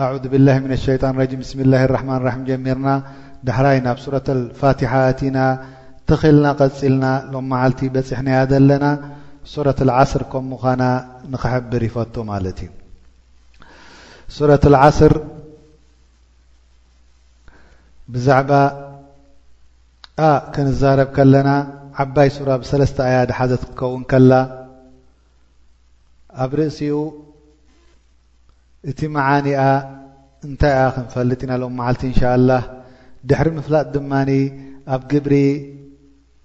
[0.02, 2.88] ኣعذ باله من الሸيጣان رج ብስم اله الرحمن رحم ጀሚርና
[3.46, 4.90] ዳحራይ ናብ رة الፋتح
[5.38, 5.38] ና
[6.34, 8.86] ልና ቀፂልና ሎ መቲ በፂሕ ዘለና
[9.68, 10.36] ረة الዓስር ከ
[11.34, 12.68] نحብር ይፈت እዩ
[14.50, 15.12] ረة الዓስር
[18.14, 18.50] ብዛعባ
[20.54, 21.50] ክንዛረብ ከለና
[22.02, 22.28] ዓባይ
[22.70, 24.32] ሰተ ኣያድ ሓዘ ክትከውን ከላ
[26.42, 26.96] ኣብ ርእሲኡ
[28.90, 29.60] እቲ መعኒኣ
[30.46, 31.66] እንታይ ክንፈልጥ ኢና ሎ
[32.00, 32.62] ቲ እንله
[33.28, 34.12] ድሕሪ ምፍላጥ ድማ
[34.94, 35.32] ኣብ ግብሪ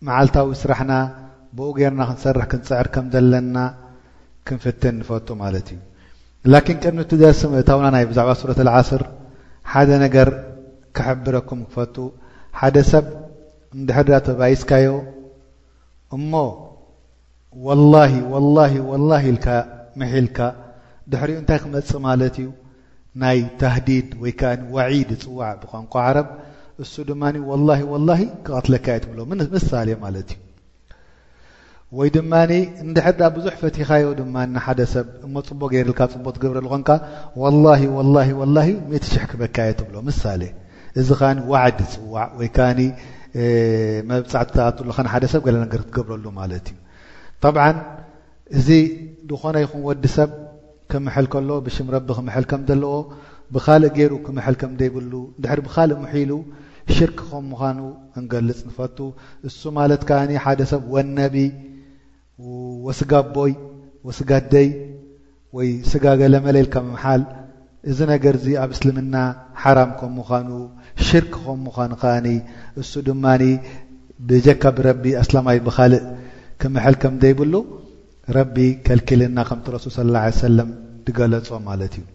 [0.07, 0.93] መዓልታዊ ስራሕና
[1.57, 3.57] ብኡ ገርና ክንሰርሕ ክንፅዕር ከም ዘለና
[4.47, 5.79] ክንፍትን ንፈቱ ማለት እዩ
[6.53, 9.03] ላኪን ቅድሚ ቲደስ ታውና ናይ ብዛዕባ ሱረة الዓስር
[9.71, 10.29] ሓደ ነገር
[10.95, 11.95] ክሕብረኩም ክፈቱ
[12.59, 13.05] ሓደ ሰብ
[13.77, 14.89] እንድሕሪዳ ተባይስካዮ
[16.17, 16.33] እሞ
[18.35, 18.83] ወላሂ
[20.01, 20.37] መሒኢልካ
[21.11, 22.47] ድሕሪኡ እንታይ ክመፅእ ማለት እዩ
[23.21, 24.41] ናይ ተህዲድ ወይከ
[24.75, 26.27] ዋዒድ ዝፅዋዕ ብኮንቋ ዓረብ
[26.83, 27.23] እሱ ድማ
[27.67, 27.75] ላ
[28.07, 28.15] ላ
[28.45, 30.31] ክቐትለካየ ብሎሳሌ ማ እዩ
[31.97, 32.31] ወይ ድማ
[32.85, 33.87] እድ ዳ ብዙ ፈቲኻ
[34.93, 35.05] ሰብ
[35.41, 35.61] እፅቦ
[36.13, 36.83] ፅ ትገብረሉኾን
[39.31, 40.43] ክበካየ ብሎሌ
[40.99, 41.09] እዚ
[41.53, 42.49] ዋዲ ፅዋዕ ወይ
[44.11, 44.59] መብሰብ
[45.47, 46.51] ገነ ክትገብረሉ ማዩ
[47.55, 47.57] ብ
[48.57, 48.67] እዚ
[49.29, 50.29] ዝኾነ ይኹን ወዲሰብ
[50.91, 52.87] ክምሐል ሎ ብሽ ረቢ ክምል ከምዎ
[53.53, 56.31] ብልእ ገይሩ ክምል ከምይብሉ ብልእ ምሒሉ
[56.93, 57.79] ሽርክ ከም ምዃኑ
[58.19, 58.97] እንገልፅ ንፈቱ
[59.49, 61.35] እሱ ማለት ከዓኒ ሓደ ሰብ ወነቢ
[62.87, 63.53] ወስጋኣቦይ
[64.07, 64.67] ወስጋደይ
[65.57, 67.21] ወይ ስጋገለ መለይል ከምምሓል
[67.91, 69.15] እዚ ነገር እዚ ኣብ እስልምና
[69.63, 70.49] ሓራም ከም ምዃኑ
[71.07, 72.27] ሽርክ ከም ምዃኑ ከዓኒ
[72.81, 73.43] እሱ ድማኒ
[74.29, 76.03] ብጀካ ብረቢ ኣስላማይ ብካልእ
[76.61, 77.53] ክምሐል ከምዘይብሉ
[78.37, 78.55] ረቢ
[78.87, 80.69] ከልኪልና ከምቲ ረሱል ስ ላه ሰለም
[81.05, 82.05] ትገለጾ ማለት እዩ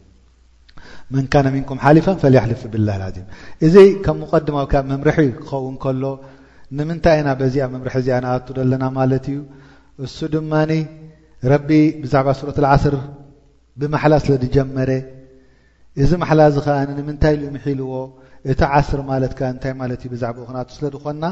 [1.17, 3.19] መንካና ሚንኩም ሓሊፈ ፈሊልፊ ብላ ዚ
[3.67, 6.05] እዚ ከም ሙቀድማዊ መምርሒ ክኸውን ሎ
[6.79, 9.39] ንምንታይ ኢና በዚኣ መምርሒ እዚኣ ኣ ዘለና ማለት እዩ
[10.07, 10.53] እሱ ድማ
[11.53, 11.71] ረቢ
[12.03, 12.95] ብዛዕባ ሱረት ዓስር
[13.81, 14.91] ብማሓላ ስለ ዝጀመረ
[16.03, 17.35] እዚ ማሓላ ዝ ከኣ ንምንታይ
[17.67, 17.93] ሒልዎ
[18.51, 19.33] እቲ ዓስር ማለት
[19.63, 20.37] ታይ እዩ ብዛኡ
[20.79, 21.25] ስለ ዝኮና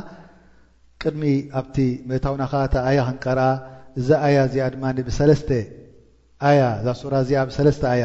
[1.02, 1.24] ቅድሚ
[1.58, 1.76] ኣብቲ
[2.10, 2.52] መታውናከ
[2.90, 3.40] ኣያ ክንቀር
[4.00, 5.42] እዛ ኣያ እዚኣ ድ ብሰለስ
[6.48, 6.86] ኣያ ዛ
[7.20, 8.04] እዚኣ ብሰለስ ኣያ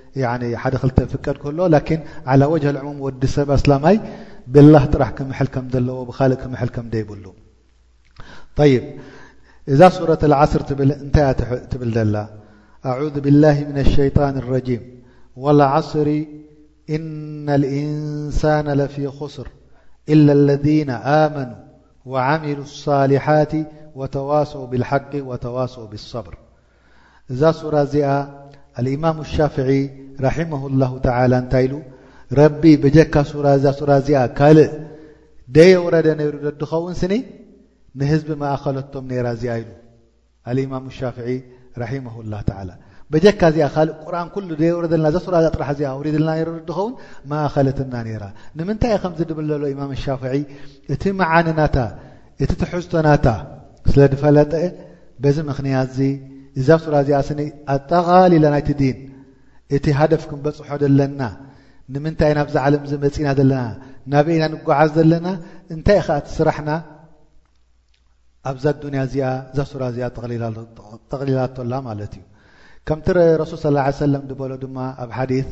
[0.13, 3.13] ف ل لكن على وجه العموم ول
[4.47, 5.89] بلهرح لقلل
[10.01, 10.59] ورة العصر
[11.79, 15.01] نلعوذ بالله من الشيان الرجيم
[15.37, 16.23] والعصر
[16.89, 19.47] ان الانسان لفي خسر
[20.09, 20.87] الا الذين
[21.35, 21.61] منوا
[22.05, 23.51] وعملو الصالحات
[23.95, 26.37] وتواصوا بالحق وتواصوا بالصبرو
[28.81, 29.69] ኣልኢማም ሻፍዒ
[30.25, 30.91] ራሒማሁ ላه
[31.31, 31.73] ላ እንታይ ኢሉ
[32.39, 33.13] ረቢ በጀካ
[33.57, 34.69] እዛራ እዚኣ ካልእ
[35.55, 37.13] ደየ ወረደ ነይሩ ዶድኸውን ስኒ
[37.99, 39.69] ንህዝቢ ማእኸለቶም ነራ እዚኣ ኢሉ
[40.67, 41.31] እማም ሻፍዒ
[41.81, 42.71] ራሒማ ላ ላ
[43.13, 46.93] በጀካ እዚኣ ካልእ ቁርን ኩሉ ደየ ወረደ ናዛ ራ ጥራሕ እዚኣ ውሪድ ልና ሩ ድኸውን
[47.31, 48.23] ማእኸለትና ነራ
[48.57, 50.35] ንምንታይ እ ከምዚድብል ዘሎ ኢማም ሻፍዒ
[50.95, 51.77] እቲ መዓንናታ
[52.43, 53.25] እቲ ትሕዝቶናታ
[53.91, 54.53] ስለ ድፈለጠ
[55.23, 56.11] በዚ ምክንያት ዚ
[56.59, 57.19] እዛብ ሱራ እዚኣ
[57.91, 58.97] ጠቃሊላ ናይቲ ድን
[59.75, 61.21] እቲ ሃደፍ ክንበፅሖ ዘለና
[61.93, 63.63] ንምንታይ ናብዛ ዓለም መፂና ዘለና
[64.11, 65.27] ናበኢና ንጓዓዝ ዘለና
[65.73, 66.69] እንታይ ከዓ ስራሕና
[68.49, 70.05] ኣብዛ ንያ እዚኣ እዛ ሱ እዚኣ
[71.11, 72.25] ጠቕሊላቶላ ማለት እዩ
[72.87, 73.07] ከምቲ
[73.41, 75.47] ረሱል ص ه ለ በሎ ድማ ኣብ ሓዲ ድ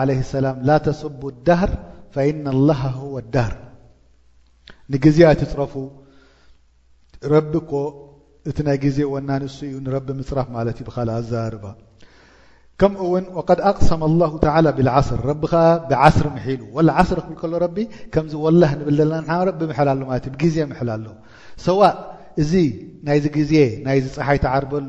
[0.00, 1.70] عለ ሰላም ላ ተሰቡ لዳህር
[2.14, 2.82] ፈኢና الላه
[3.24, 3.54] لዳህር
[4.92, 5.74] ንግዜ ትፅረፉ
[7.34, 7.72] ረቢኮ
[8.50, 8.98] እቲ ናይ ግዜ
[9.28, 11.64] ና ንሱ ዩ ንረቢ ምፅራፍ ት ኣዘራርባ
[12.80, 13.24] ከምኡውን
[13.58, 14.28] ድ ኣቅሰማ لله
[14.78, 15.54] ብስር ረቢከ
[15.90, 16.62] ብዓስር ሒሉ
[17.08, 17.54] ስር ክብ ከሎ
[18.14, 19.28] ከምዚ ወላህ ንብል ዘለና
[19.60, 21.06] ቢ ምል ሎ ግዜ ምል ሎ
[21.66, 21.80] ሰዋ
[22.42, 22.52] እዚ
[23.06, 23.52] ናይዚ ግዜ
[23.86, 24.88] ናይ ፀሓይ ተዓርበሉ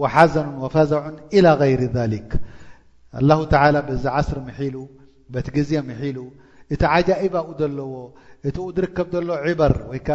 [0.00, 1.02] وሓዘن وفዛع
[1.44, 1.96] ل غر ذ
[3.22, 3.38] لله
[4.02, 4.48] ዚ ስ م
[5.46, 5.48] ት
[5.88, 6.18] مل
[6.74, 7.34] እቲ عጃئب
[7.78, 7.92] ለዎ
[8.48, 10.10] እቲ ርከብ ሎ عبር ወይ ك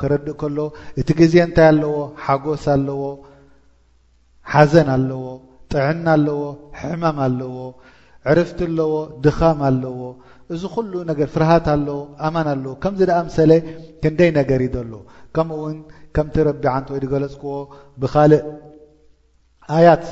[0.00, 0.58] ك ረድእ ሎ
[1.00, 1.94] እቲ ዜ ንታይ ኣዎ
[2.24, 3.02] ሓጎስ ኣዎ
[4.52, 5.24] ሓዘን ኣዎ
[5.72, 6.42] ጥعና ኣለዎ
[6.78, 7.50] حمም ኣለዎ
[8.28, 8.92] عርፍቲ ለዎ
[9.24, 10.00] ድخም ኣለዎ
[10.54, 10.62] እዚ
[11.08, 13.38] ل ፍርሃት ኣለዎ ኣ ኣዎ ከ ምሰ
[14.02, 14.92] ክንደይ ነገር ሎ
[15.36, 15.78] ከምኡውን
[16.16, 17.52] ከምቲ ረቢ ን ወገለፅክዎ
[18.00, 18.14] ብእ
[19.76, 20.04] ኣያት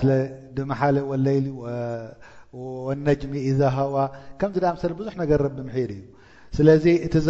[0.56, 3.94] ድሓ وለይ لنجሚ ኢዛ هዋ
[4.40, 4.54] ከዚ
[4.99, 5.58] ብዙح ነገ ቢ ድ
[5.96, 6.02] እዩ
[6.56, 7.28] ስለዚ እቲ ዘ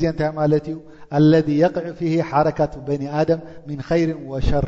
[0.00, 0.76] ዜ ለት ዩ
[1.18, 4.66] الذ يقع فه ሓረካة بنደም من خر وشር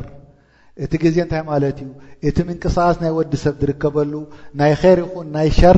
[0.85, 1.89] እቲ ግዜ እንታይ ማለት እዩ
[2.27, 4.13] እቲ ምንቅስቃስ ናይ ወዲ ሰብ ዝርከበሉ
[4.59, 5.77] ናይ ር ይኹን ናይ ሸር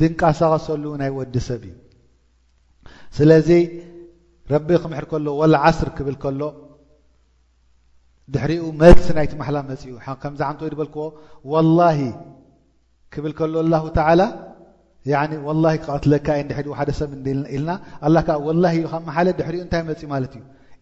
[0.00, 1.74] ዝንቀሰቀሰሉ ናይ ወዲ ሰብ እዩ
[3.16, 3.48] ስለዚ
[4.52, 6.40] ረቢ ክምሕር ከሎ ወላዓስር ክብል ከሎ
[8.32, 9.92] ድሕሪኡ መልሲ ናይቲ መሓላ መፅ እዩ
[10.22, 11.02] ከምዚ ሓንቲ ወ ድበልክዎ
[11.52, 11.98] ወላሂ
[13.14, 13.52] ክብል ከሎ
[14.04, 14.22] ኣላ
[15.64, 15.66] ላ
[16.04, 17.10] ትለካ ዲዲ ሓደ ሰብ
[17.56, 17.70] ኢልና
[19.08, 20.44] መሓለ ድሕሪኡ ታይ መፅ ማለት እዩ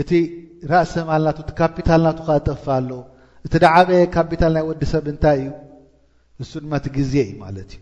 [0.00, 0.10] እቲ
[0.70, 2.18] ራእሰ ማልናቱ ካፕታልናቱ
[2.50, 2.90] ጠፋ ኣሎ
[3.46, 5.50] እቲ ዳዓበየ ካፒታል ናይ ወዲ ሰብ እንታይ እዩ
[6.42, 7.78] እሱ ድማ እቲ ግዜ እዩ ማለት እዩ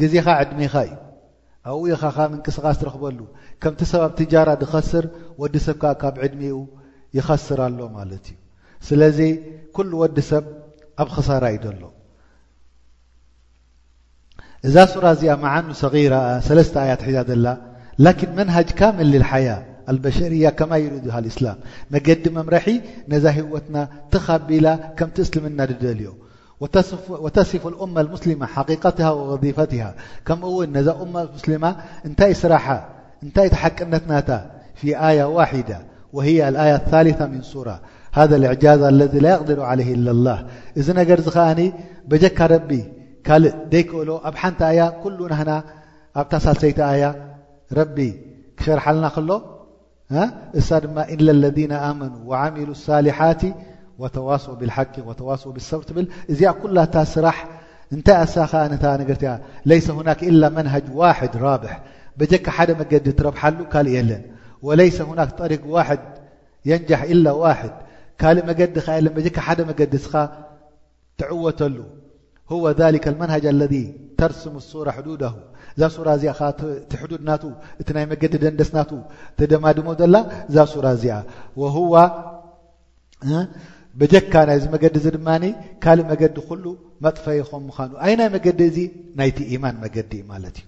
[0.00, 0.94] ግዜኻ ዕድሜኻ እዩ
[1.70, 3.18] ኣብይኻ ኻ ምንቅስቓስ ትረክበሉ
[3.62, 5.04] ከምቲ ሰብኣብ ትጃራ ዝኸስር
[5.42, 6.56] ወዲ ሰብከ ካብ ዕድሜኡ
[7.18, 8.36] ይኸስር ኣሎ ማለት እዩ
[8.88, 9.18] ስለዚ
[9.76, 10.44] ኩሉ ወዲ ሰብ
[11.02, 11.82] ኣብ ከሳራ ዩ ዘሎ
[14.66, 16.14] እዛ ሱራ እዚኣ መዓኑ ሰራ
[16.46, 17.46] ሰለስተ ኣያትሒዛ ዘላ
[18.04, 19.48] ላኪን መንሃጅካ መሊል ሓያ
[19.94, 21.02] ነዲ
[22.36, 22.68] መምሒ
[23.24, 23.66] ዛ ህወት
[24.48, 24.50] ቢ
[25.26, 26.10] እسلምና ደልዮ
[26.74, 27.40] ተصف الأ
[28.14, 28.42] السلم
[28.84, 29.84] ققه ووظፈه
[30.26, 30.30] ከ
[30.86, 32.56] ዛ ታ ራ
[33.36, 33.38] ታ
[33.78, 35.32] ቅነ ف ه ثث
[38.30, 38.32] ذ
[39.14, 39.60] ذ يق
[40.06, 40.38] ل له
[40.78, 41.12] እዚ ገ
[42.40, 42.42] ካ
[43.26, 43.30] ካ
[43.72, 44.60] ደይክሎ ኣብ ሓንቲ
[45.18, 45.50] ل
[46.18, 46.72] ኣ ሳሰይ
[48.58, 49.30] ክሸርና ሎ
[50.10, 53.42] إلا الذين آمنوا وعملو الصالحات
[53.98, 56.06] وتواصو بالحق وتاصوا بالصبر
[56.62, 57.48] كل سرح
[57.92, 58.02] ن
[59.66, 61.72] ليس هناك لا منهج واحد رابح
[62.16, 64.20] بك مقد ربل
[64.62, 66.00] وليس هناك طريق واد
[66.66, 67.70] ينجح لا واحد
[68.22, 68.82] ل مجد
[69.68, 69.98] مج
[71.18, 71.76] تعوتل
[72.50, 75.32] هو ذلك المنهج الذي ترسم الصورة حدوده
[75.76, 76.24] እዛ ሱራ እዚ
[76.90, 79.00] ቲ ሕዱድ ናትኡ እቲ ናይ መገዲ ደንደስ ናትኡ
[79.38, 80.16] ተደማድሞ ዘላ
[80.48, 81.18] እዛ ሱራ እዚኣ
[81.76, 81.94] ህዋ
[84.00, 85.44] በጀካ ናይዚ መገዲ እዚ ድማኒ
[85.82, 86.64] ካልእ መገዲ ኩሉ
[87.04, 88.78] መጥፈይ ም ምዃኑ ኣይ ናይ መገዲ እዚ
[89.18, 90.64] ናይቲ ኢማን መገዲዩ ማለት እዩ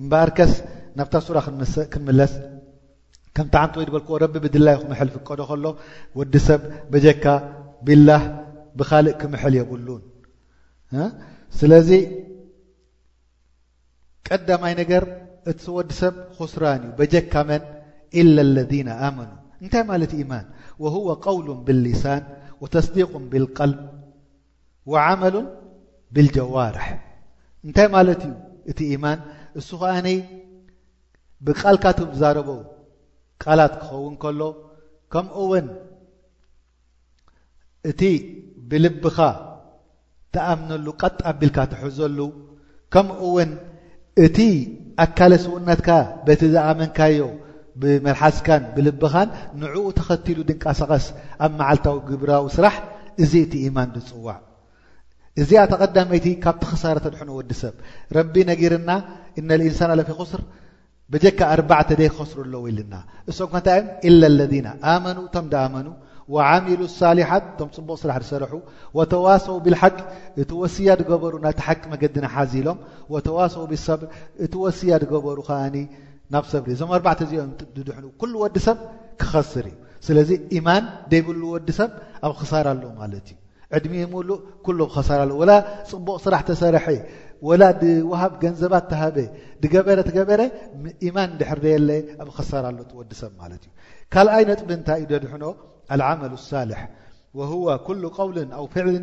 [0.00, 0.52] እምበኣር ከስ
[0.98, 1.36] ናብታ ሱራ
[1.92, 2.32] ክንምለስ
[3.36, 5.64] ከምቲ ዓንቲ ወይ ድበልክ ረቢ ብድላይ ክምል ፍቀዶ ከሎ
[6.18, 6.60] ወዲ ሰብ
[6.92, 7.24] በጀካ
[7.86, 8.22] ቢላህ
[8.78, 10.02] ብካልእ ክምሕል የብሉን
[11.58, 11.70] ስለ
[14.32, 15.02] ቀዳማይ ነገር
[15.50, 17.62] እቲ ወዲ ሰብ خስራን እዩ በጀካመን
[18.20, 19.30] ኢ ለذነ ኣመኑ
[19.62, 20.46] እንታይ ማለት ኢማን
[20.94, 22.22] هወ قውሉ ብሊሳን
[22.62, 23.72] وተስዲق ብلቀል
[24.92, 25.34] وዓመሉ
[26.14, 26.88] ብلጀዋርሕ
[27.66, 28.32] እንታይ ማለት እዩ
[28.70, 29.18] እቲ ኢማን
[29.60, 29.92] እሱ ኸዓ
[31.46, 32.48] ብቃልካት ዛረበ
[33.42, 34.40] ቃላት ክኸውን ከሎ
[35.12, 35.66] ከምኡውን
[37.90, 38.00] እቲ
[38.70, 39.18] ብልብኻ
[40.34, 42.18] ተኣምነሉ ቀጣ ቢልካ ትሕዘሉ
[42.94, 43.50] ከምውን
[44.24, 44.38] እቲ
[45.04, 45.88] ኣካለ ስዉነትካ
[46.26, 47.24] በቲ ዝኣመንካዮ
[47.80, 49.28] ብመልሓስካን ብልብኻን
[49.62, 51.06] ንዕኡ ተኸትሉ ድንቃሳቀስ
[51.44, 52.76] ኣብ መዓልታዊ ግብራዊ ስራሕ
[53.22, 54.36] እዚ እቲ ኢማን ብፅዋዕ
[55.42, 57.74] እዚኣ ተቐዳመይቲ ካብቲ ክሳረ ተድሑኖ ወዲ ሰብ
[58.16, 58.90] ረቢ ነጊርና
[59.40, 60.42] እነ ልእንሳና ኣለፊ ክስር
[61.12, 62.94] በጀካ ኣርባዕተ ደ ክክስር ኣሎወኢልና
[63.30, 65.86] እሶንኮ እንታ እዮም ኢለ ለذና ኣመኑ ቶም ዳኣመኑ
[66.34, 68.54] ዓሚሉ ሳሊሓት እቶም ፅቡቕ ስራሕ ዝሰርሑ
[68.98, 69.98] ወተዋሰው ብልሓቂ
[70.42, 72.78] እቲ ወስያ ድገበሩ ናቲ ሓቂ መገዲና ሓዚሎም
[73.26, 74.00] ተዋሰው ብሰብ
[74.44, 75.60] እቲ ወስያ ድገበሩ ከዓ
[76.34, 77.50] ናብ ሰብሪእ ዞም ኣርባዕተ እዚኦም
[77.86, 78.76] ድኑ ኩሉ ወዲሰብ
[79.20, 79.74] ክኸስር ዩ
[80.06, 81.90] ስለዚ ኢማን ደይብሉ ወዲ ሰብ
[82.26, 83.36] ኣብ ክሳር ኣሎ ማለት እዩ
[83.76, 85.46] ዕድሚ ምሉእ ኩሉ ኣብከሳር ኣሎ ወ
[85.90, 86.86] ፅቡቕ ስራሕ ተሰርሐ
[87.48, 89.16] ወላ ድውሃብ ገንዘባት ተሃበ
[89.62, 90.42] ድገበረ ትገበረ
[91.06, 91.88] ኢማን ድሕየለ
[92.24, 93.72] ኣብ ክሳር ኣሎ ወዲሰብ ማለት እዩ
[94.14, 95.44] ካልኣይ ነጥብ ንታይ እዩ ደድሕኖ
[95.90, 96.70] ሳል
[97.86, 98.96] ኩل ውል ኣ ፍዕሊ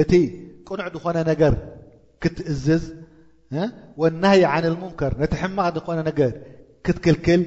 [0.00, 0.12] እቲ
[0.68, 1.16] ቁنع دኾن
[1.52, 1.54] ر
[2.22, 2.84] ክትእዝዝ
[4.00, 6.04] والنهي عن المنكر نت ሕمق ኾن
[6.84, 7.42] ክትክلክል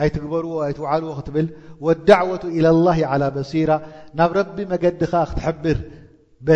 [0.00, 1.36] ኣيትግበርዎ وልዎ ብ
[1.84, 3.76] والدعوة إلى الله على بሲيرة
[4.18, 5.78] ናብ رب مገዲ ክትحبር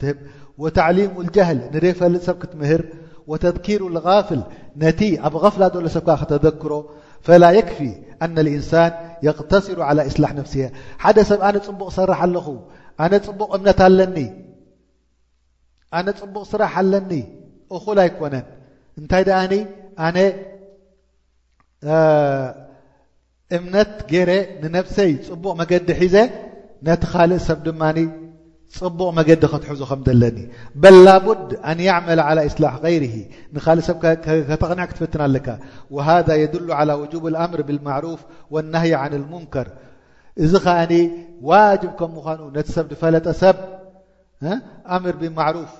[0.00, 0.16] ትهب
[0.62, 1.58] وتعليم الجهل
[2.00, 2.80] ፈلጥ ሰብ ክትምهር
[3.30, 4.40] وተذكير الغافل
[4.82, 6.72] نቲ ኣብ غفلة ሎ ሰብ تذክሮ
[7.26, 7.78] فلا يكፊ
[8.24, 8.92] أن الانسان
[9.50, 9.78] ተሩ
[10.10, 10.54] እስላ ነፍሲ
[11.02, 12.46] ሓደ ሰብ ኣነ ፅቡቅ ሰራሕ ኣለኹ
[13.12, 14.18] ነ ፅቡቅ እምነት ኣለኒ
[16.06, 17.12] ነ ፅቡቅ ስራሕ ኣለኒ
[17.76, 18.46] እኹል ኣይኮነን
[18.98, 19.54] እንታይ ደኣኒ
[20.06, 20.16] ኣነ
[23.56, 24.30] እምነት ገረ
[24.62, 26.16] ንነፍሰይ ፅቡቕ መገዲ ሒዘ
[26.86, 27.82] ነቲ ካልእ ሰብ ድማ
[28.78, 30.38] ፅቡቕ መገዲ ክትሕዞ ከ ዘለኒ
[30.82, 33.14] በل ላبድ ኣن يعመل على እصላح غيርه
[33.64, 33.96] ካእ ሰብ
[34.52, 35.48] ተቕኒع ክትፍትና ኣለካ
[35.96, 38.20] وهذا يድل على وجوب الምር بالمعرፍ
[38.54, 39.66] والنهይ عن المንከር
[40.44, 40.68] እዚ ከ
[41.50, 43.56] ዋجب ከም ኑ ነቲ ሰብ ፈለጠ ሰብ
[45.02, 45.70] ምር ብمعرፍ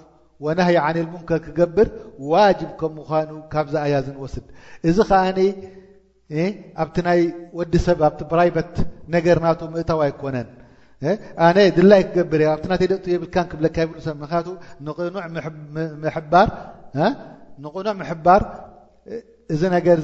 [0.45, 1.89] وናهይ عن المንከር ክገብር
[2.33, 4.47] ዋجب ከም ምኑ ካብዚ ኣያ ዝنወስድ
[4.89, 5.23] እዚ ኣ
[7.21, 7.23] ይ
[7.59, 8.75] ወዲ ሰብ ኣ بራቨት
[9.15, 10.49] ነገር ና ምእ ኣይኮነን
[11.05, 11.07] ነ
[12.15, 12.41] ክገብር
[13.03, 13.51] ደ የብል ቕኑع
[18.25, 18.43] ባር
[19.55, 19.99] እዚ ነገር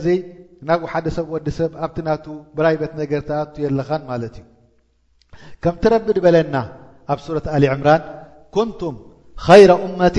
[0.69, 1.87] ናብ ሓደ ሰብ ዲ ሰብ ኣ
[2.57, 3.13] ብራይት ነገ
[3.63, 3.81] የ እዩ
[5.63, 6.57] ከምቲ ረቢ በለና
[7.13, 7.35] ኣብ ع
[8.69, 8.97] ንቱም
[9.47, 10.19] خير أمة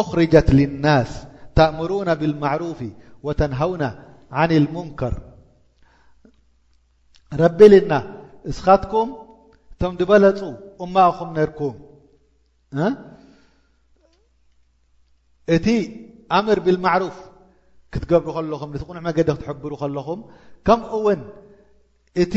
[0.00, 1.10] أخርት للنس
[1.56, 2.80] ተأمرن بالمعرፍ
[3.26, 3.82] وተنهون
[4.38, 5.14] عن المንከር
[7.58, 7.74] ቢ ል
[8.90, 8.92] ት
[9.78, 10.38] እቶም ድበለፁ
[10.84, 11.76] እማ እኹም ነርኩም
[15.54, 15.66] እቲ
[16.36, 17.16] ኣምር ብልማዕሩፍ
[17.92, 20.20] ክትገብሩ ከለኹም ንቲ ቁኑዕ መገዲ ክትሕብሩ ከለኹም
[20.66, 21.20] ከምኡ ውን
[22.22, 22.34] እቲ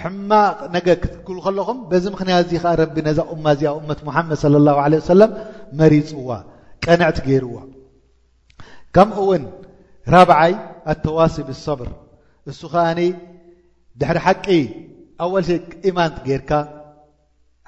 [0.00, 4.32] ሕማቕ ነገ ክትግብሉ ከለኹም በዚ ምክንያ እዚ ከዓ ረቢ ነዚ እማ እዚ ኣብ እመት ሙሓመድ
[4.44, 5.30] صለى اላه عለه ሰለም
[5.80, 6.28] መሪፅዋ
[6.84, 7.54] ቀንዕት ገይርዎ
[8.94, 9.44] ከምኡ ውን
[10.14, 10.52] ራብዓይ
[10.90, 11.88] ኣተዋሲ ብصብር
[12.50, 13.00] እሱ ከዓኒ
[14.00, 14.46] ድሕሪ ሓቂ
[15.22, 15.46] ኣወል
[15.90, 16.50] ኢማንት ጌርካ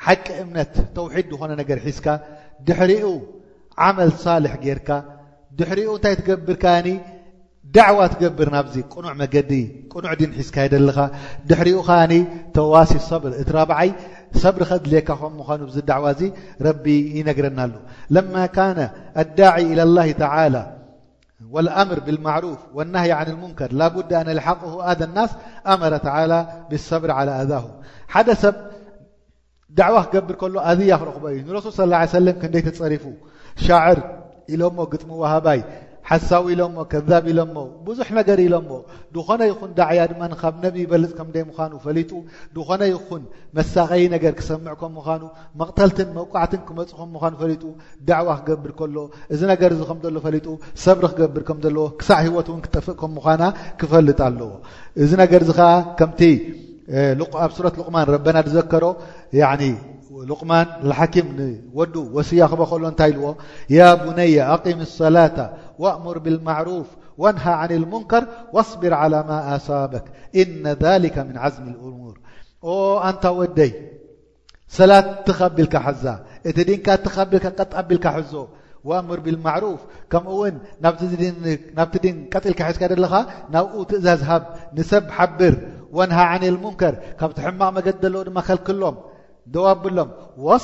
[0.07, 2.07] ሓቂ እምነት ተውሒድ ዝኾነ ነገር ሒዝካ
[2.67, 3.07] ድሕሪኡ
[3.87, 4.89] ዓመል ሳልሕ ጌርካ
[5.59, 6.87] ድሕሪኡ እንታይ ትገብርካኒ
[7.77, 9.53] ዳዕዋ ትገብር ናብዚ ቅኑዕ መገዲ
[9.93, 10.99] ቅኑዕ ድን ሒዝካ ይደለኻ
[11.49, 12.13] ድሕሪኡ ኸኒ
[12.57, 13.91] ተዋሲፍ ብር እቲ ረብዓይ
[14.43, 16.21] صብሪ ከድልካ ምኑ ዚ ዳዕዋ እዚ
[16.67, 16.85] ረቢ
[17.19, 17.73] ይነግረናኣሉ
[18.15, 18.79] ለማ ካነ
[19.23, 20.55] ኣዳع إ ላه ተላ
[21.51, 25.31] والأمر بالمعروف والنهي عن المنكر لابد ان يلحقه اذا الناس
[25.67, 27.71] أمر تعالى بالصبر على اذاهم
[28.09, 28.55] حد سب
[29.71, 33.13] دعوة قبر كله اذي خرخب ي رسل صلى الله عليه وسلم كني ترفو
[33.57, 34.19] شعر
[34.51, 35.65] الوم قطم وهباي
[36.09, 38.71] ሓሳዊ ኢሎሞ ከብ ኢሎሞ ብዙሕ ነገር ኢሎሞ
[39.15, 42.11] ድኾነ ይኹን ዳዕያ ድማካብ ነብ ይበልፅ ከምይ ምዃኑ ፈሊጡ
[42.57, 43.23] ድኾነ ይኹን
[43.57, 45.23] መሳቀዪ ነገር ክሰምዕ ከም ምዃኑ
[45.61, 47.65] መቕተልትን መቃዓትን ክመፁ ከም ምኑ ፈሊጡ
[48.11, 48.97] ደዕዋ ክገብር ከሎ
[49.35, 50.47] እዚ ነገር እዚ ከምሎ ፈጡ
[50.85, 53.43] ሰብሪ ክገብር ከም ዘለዎ ክሳዕ ሂወት ውን ክጠፍእ ከም ምዃና
[53.83, 54.51] ክፈልጥ ኣለዎ
[55.03, 56.21] እዚ ነገር እዚ ከዓ ከምቲ
[57.45, 58.85] ኣብ ሱረት ልቕማን ረበና ዘከሮ
[60.29, 63.25] ልቕማን ሓኪም ንወዱ ወሲያ ክበ ከሎ እንታይ ኢልዎ
[63.77, 65.17] ያ ቡነያ ኣቅም ሰላ
[65.79, 66.87] وأمر بالمعروف
[67.19, 70.05] وانهى عن المنكر واصبر على ما اصابك
[70.37, 72.21] ان ذلك من عزم الأمور
[73.11, 73.73] نت ودي
[74.69, 76.05] سل تخبلك حز
[76.57, 76.71] ت ن
[77.73, 78.35] قبك حز
[78.87, 79.81] وأمر بالمعروف
[80.13, 80.55] كمኡو ن
[80.85, 81.25] لك ز ل
[83.53, 83.57] ن
[84.07, 84.43] زهب
[84.77, 85.55] نسብ حبر
[85.97, 88.95] وانهى عن المنكر ካتحمق مد ل م لكلم
[89.55, 90.11] ዋ ብሎም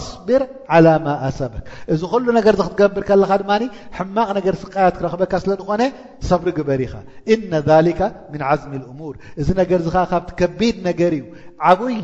[0.05, 0.43] صቢር
[0.75, 3.51] ዓى ማ ኣሰበክ እዚ ኩሉ ነገር ዚ ክትገብር ከለኻ ድማ
[3.99, 5.83] ሕማቕ ነገር ስቃያት ክረክበካ ስለ ዝኾነ
[6.31, 6.95] ሰብሪ ግበር ኢኻ
[7.33, 8.01] እነ ذሊካ
[8.33, 11.25] ምን ዓዝሚ እሙር እዚ ነገር ዚ ከዓ ካብቲ ከቢድ ነገር እዩ
[11.71, 11.99] ዓብይ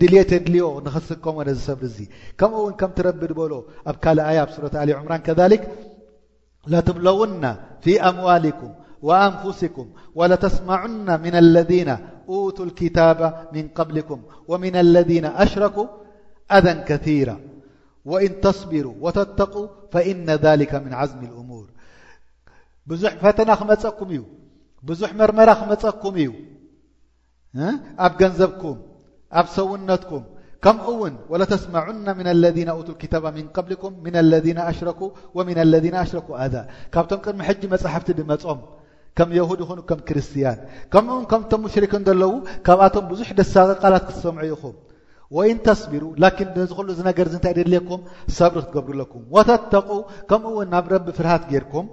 [0.00, 1.98] ድልት የድልዮ ንክስከዎነዚ ሰብሪ እዙ
[2.40, 3.52] ከምኡ ውን ከምትረቢ በሎ
[3.90, 4.38] ኣብ ካልእ ኣያ
[4.82, 5.28] ኣ ሊ ዕምራን ከ
[6.72, 7.44] ለትብለውና
[7.84, 8.72] ፊ ኣምዋልኩም
[9.08, 11.72] وኣንፍስኩም وላተስማዑና ምን ለذ
[12.56, 13.20] ቱ ክታባ
[13.54, 15.10] ምን قብሊኩም ወን ለذ
[15.42, 15.76] ኣሽረኩ
[16.52, 17.30] ኣذ كثራ
[18.10, 19.54] وإን ተصቢሩ وተتق
[19.92, 21.66] فإن ذلك من عዝሚ الأሙوር
[22.90, 24.20] ብዙ ፈተና ክመኩም እዩ
[24.88, 26.30] ብዙ መርመራ ክመፀኩም እዩ
[28.04, 28.78] ኣብ ገንዘብኩም
[29.40, 30.24] ኣብ ሰውነትኩም
[30.64, 34.34] ከምኡውን ولተስمع ن ለذ لك من قلكም ن ذ
[34.76, 34.78] ሽ
[35.36, 35.38] و
[35.84, 36.54] ذ ኣሽረኩ ኣذ
[36.94, 38.60] ካብቶም ቅድሚ ሕጂ መሓፍቲ ድመፆም
[39.16, 40.58] ከም የهድ ይ ከም ክርስትያን
[40.92, 42.32] ከምኡውን ከምም ሽሪክ ዘለዉ
[42.66, 43.40] ካብኣቶም ብዙ ደ
[43.82, 44.74] ቃላት ክሰምዑ ኹም
[45.38, 46.24] وان ተስቢሩ ن
[46.96, 48.00] ዚ ይ ድልኩም
[48.38, 49.88] ሰብሪ ክትገብሩለኩ وተተق
[50.30, 51.86] ከምኡ ውን ናብ ረቢ ፍርሃት ጌርኩም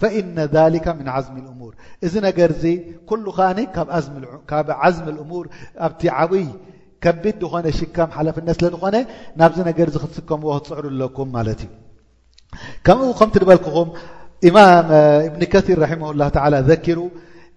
[0.00, 1.72] فإن ذلك من عዝሚ الاሙوር
[2.06, 2.64] እዚ ነገር ዚ
[3.10, 3.22] ኩل
[3.76, 3.78] ከ
[4.50, 5.46] ካብ عዝ الوር
[5.86, 6.46] ኣቲ ዓብይ
[7.04, 8.96] ከቢድ ዝኾነ ሽከም ሓለፍነት ስለ ዝኾነ
[9.40, 11.28] ናብዚ ገ ክስከምዎ ክትፅዕሩ ለኩም
[11.58, 11.68] ት እዩ
[12.86, 13.88] ከምኡ ከም በልክኹም
[15.34, 16.28] ብن كثር رم له
[16.68, 16.98] ذሩ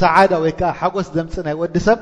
[0.00, 1.98] ሰعዳ ወይ ሓጎስ ዘምፅ ናይ ወዲ ሰብ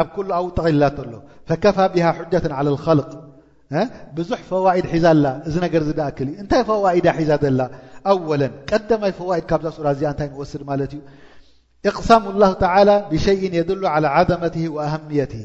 [0.00, 1.14] ኣብ كل ውጠغላ ሎ
[1.48, 3.10] فكፋ به حجة على الخلق
[4.16, 7.60] ብዙح ፈواኢድ ሒዛ ላ እዚ ነገ ዝደأክል እንታይ ፈوኢድ ሒዛ ዘላ
[8.28, 8.30] و
[8.70, 11.00] ቀደማይ ፈኢድ ካብዛ ራ እዚ እታይ وስድ ማለት እዩ
[11.90, 15.44] اقሰሙ الله على ብشيء የድل على عظمه وأهميትه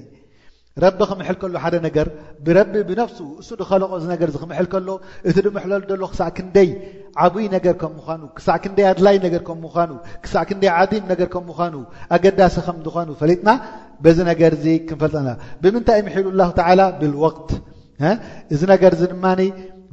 [0.84, 2.08] ረ ክምል ከሉ ሓደ ነገር
[2.46, 3.10] ብረቢ ብነፍ
[3.42, 4.88] እሱ ድለቆ ገ ክል ከሎ
[5.30, 5.56] እቲ ድም
[6.02, 6.70] ሎ ክሳዕ ክንደይ
[7.26, 9.92] ዓብይ ነገ ከምኑ ክሳዕ ክንይ ኣድላይ ገ ምኑ
[10.24, 10.58] ክሳዕ ክይ
[11.04, 11.76] ም ነገ ከምኑ
[12.16, 13.50] ኣገዳሲ ከ ዝኑ ፈጥና
[14.18, 14.42] ዚ ነገ
[14.90, 15.30] ክንፈልጠና
[15.64, 16.54] ብምንታይ ሒሉ ه
[17.22, 17.50] ብقት
[18.54, 18.92] እዚ ነገር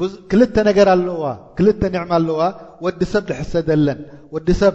[0.00, 0.32] ክ
[0.68, 1.58] ነገ ኣክ
[2.02, 2.40] ዕማ ኣለዋ
[2.84, 4.00] ወዲ ሰብ ዝሕሰ ዘለን
[4.34, 4.74] ወዲ ሰብ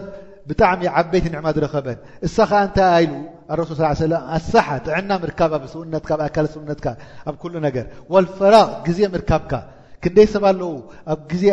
[0.50, 3.14] ብጣዕሚ ዓበይቲ ኒዕማ ዝረከበን እሳ ከዓ እንታይ ይሉ
[3.60, 4.04] ረሱል ص
[4.38, 6.86] ኣሳሓ ጥዕና ምርካብ ኣ ስውነትካ ኣካ ስውነትካ
[7.28, 7.86] ኣብ ኩሉ ነገር
[8.26, 9.52] ልፈራቅ ጊዜ ምርካብካ
[10.04, 10.74] ክንደይ ሰብ ኣለዉ
[11.42, 11.44] ዜ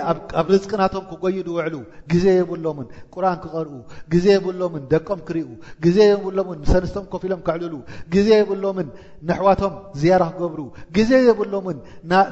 [0.41, 1.75] ኣብ ርዝቅናቶም ክጎይዱ ውዕሉ
[2.13, 3.73] ግዜ የብሎምን ቁርን ክቐርኡ
[4.13, 5.49] ግዜ የብሎምን ደቀም ክርእኡ
[5.85, 7.75] ግዜ የብሎምን ሰንስቶም ኮፊ ኢሎም ክዕልሉ
[8.15, 8.89] ግዜ የብሎምን
[9.29, 10.61] ንሕዋቶም ዝያራ ክገብሩ
[10.97, 11.79] ግዜ የብሎምን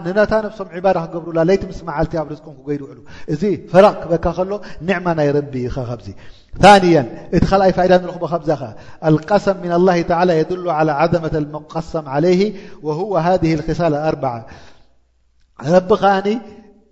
[0.05, 3.01] ንነታ ነብሶም ዕባዳ ክገብሩላለይቲ ምስ መዓልቲ ኣብ ርዝቀም ክይዱ ውዕሉ
[3.35, 4.53] እዚ ፍረቕ ክበካ ከሎ
[4.88, 6.09] ኒዕማ ናይ ረቢ ኢኻ ዚ
[6.83, 6.96] ንያ
[7.37, 8.62] እቲ ካልኣይ ፋኢዳ ንረክቦ ካብዛኸ
[9.09, 9.72] ኣልቀሰም ምና
[10.29, 10.64] ላ የድሉ
[11.03, 12.42] ዓዘመት ሙቀሰም ለይህ
[12.87, 13.27] ወ ሃ
[13.68, 14.16] ክሳል ኣር
[15.75, 16.14] ረቢ ከዓ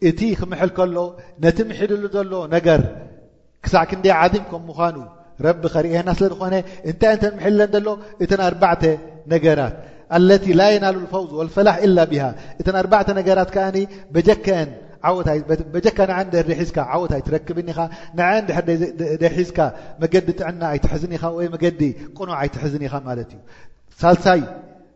[0.09, 0.96] እቲ ክምሐል ከሎ
[1.44, 2.80] ነቲ ምሒልሉ ዘሎ ነገር
[3.64, 4.96] ክሳዕ ክንደ ዚም ከም ምኳኑ
[5.46, 6.54] ረቢ ከሪእና ስለ ዝኾነ
[6.90, 7.88] እንታይ ተምልለን ሎ
[8.24, 8.85] እተ ኣርተ
[9.33, 9.74] ነገራት
[10.28, 11.24] ለ ላ የናሉ ፈው
[11.56, 12.24] ፈላሕ ላ ብሃ
[12.61, 12.66] እተ
[13.00, 13.50] ኣተ ነገራት
[15.09, 15.11] ዓ
[15.87, 15.98] ጀካ
[16.68, 17.78] ዝካ ወታይ ትረክብኒኻ
[19.37, 19.59] ሒዝካ
[20.02, 21.80] መገዲ ጥዕና ኣይትሕዝኒ ኢኻ ወይ መገዲ
[22.16, 23.40] ቁኖዕ ኣይትሕዝን ኢኻ ማለት እዩ
[24.02, 24.40] ሳሳይ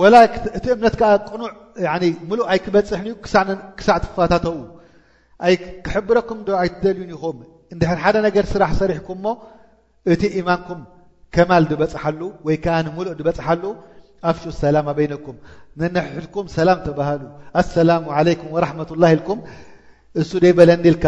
[0.00, 1.52] ወእቲ እምነትከዓ ቁኑዕ
[2.28, 3.06] ሙሉእ ኣይክበፅሕን
[3.78, 4.58] ክሳዕ ትፋታተዉ
[5.46, 7.38] ኣይክሕብረኩም ዶ ኣይትደልዩን ይኹም
[7.72, 9.28] እንድሕ ሓደ ነገር ስራሕ ሰሪሕኩም ሞ
[10.12, 10.80] እቲ ኢማንኩም
[11.34, 13.62] ከማል ዝበፅሓሉ ወይ ከዓ ንሙሉእ ዝበፅሓሉ
[14.30, 15.36] ኣፍሽ ሰላማ በይነኩም
[15.80, 17.22] ነነሕሕልኩም ሰላም ተባሃሉ
[17.62, 19.38] ኣሰላሙ ለይኩም ወራሕመት ላሂ ኢልኩም
[20.22, 21.06] እሱ ደይበለኒ ኢልካ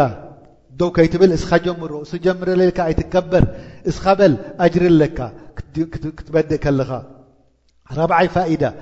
[0.79, 3.43] ደው ከይትብል እስኻ ጀምሮ እሱ ጀምረልካ ኣይትከበር
[3.89, 5.19] እስኻበል ኣጅርለካ
[6.15, 6.89] ክትበድእ ከለኻ
[7.95, 8.73] رعيفائدة